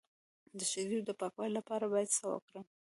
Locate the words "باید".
1.93-2.09